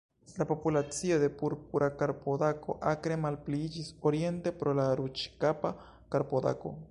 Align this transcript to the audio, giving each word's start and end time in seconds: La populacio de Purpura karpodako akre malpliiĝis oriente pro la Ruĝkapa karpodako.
La 0.37 0.45
populacio 0.49 1.19
de 1.23 1.27
Purpura 1.41 1.89
karpodako 1.99 2.77
akre 2.93 3.19
malpliiĝis 3.27 3.93
oriente 4.11 4.53
pro 4.63 4.75
la 4.81 4.87
Ruĝkapa 5.03 5.75
karpodako. 6.17 6.79